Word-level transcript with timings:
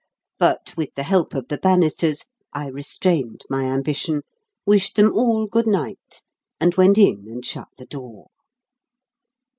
But, 0.39 0.73
with 0.75 0.95
the 0.95 1.03
help 1.03 1.35
of 1.35 1.47
the 1.47 1.59
banisters, 1.59 2.25
I 2.53 2.69
restrained 2.69 3.41
my 3.51 3.65
ambition, 3.65 4.23
wished 4.65 4.95
them 4.95 5.13
all 5.13 5.45
good 5.45 5.67
night, 5.67 6.23
and 6.59 6.73
went 6.73 6.97
in 6.97 7.27
and 7.27 7.45
shut 7.45 7.67
the 7.77 7.85
door. 7.85 8.31